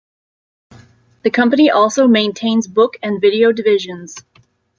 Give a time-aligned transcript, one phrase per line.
[1.21, 4.15] The company also maintains book and video divisions.